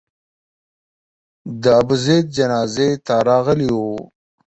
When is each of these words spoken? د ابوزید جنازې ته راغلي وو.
د 1.61 1.63
ابوزید 1.81 2.25
جنازې 2.37 2.89
ته 3.05 3.15
راغلي 3.29 3.69
وو. 3.73 3.95